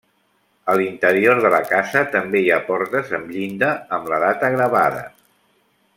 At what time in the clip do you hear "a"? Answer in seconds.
0.71-0.73